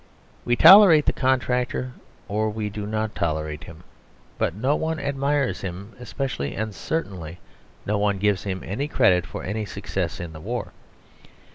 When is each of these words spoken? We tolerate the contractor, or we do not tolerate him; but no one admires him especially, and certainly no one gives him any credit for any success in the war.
We 0.45 0.55
tolerate 0.55 1.05
the 1.05 1.13
contractor, 1.13 1.91
or 2.27 2.49
we 2.49 2.71
do 2.71 2.87
not 2.87 3.13
tolerate 3.13 3.65
him; 3.65 3.83
but 4.39 4.55
no 4.55 4.75
one 4.75 4.99
admires 4.99 5.61
him 5.61 5.93
especially, 5.99 6.55
and 6.55 6.73
certainly 6.73 7.37
no 7.85 7.99
one 7.99 8.17
gives 8.17 8.41
him 8.41 8.63
any 8.65 8.87
credit 8.87 9.27
for 9.27 9.43
any 9.43 9.63
success 9.63 10.19
in 10.19 10.33
the 10.33 10.41
war. 10.41 10.73